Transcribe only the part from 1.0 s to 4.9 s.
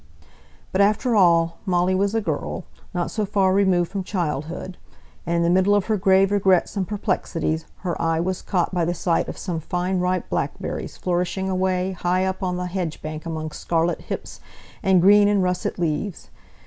all Molly was a girl, not so far removed from childhood;